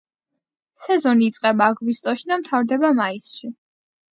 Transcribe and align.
სეზონი 0.85 1.27
იწყება 1.31 1.67
აგვისტოში 1.73 2.29
და 2.33 2.41
მთავრდება 2.45 2.93
მაისში. 3.03 3.53